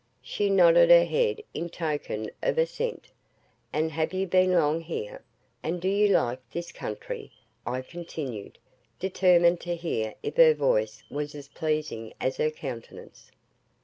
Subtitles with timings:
[0.23, 3.09] She nodded her head in token of assent.
[3.71, 5.23] "And have you been long here?
[5.61, 7.31] and do you like this new country?"
[7.67, 8.57] I continued,
[8.97, 13.29] determined to hear if her voice was as pleasing as her countenance.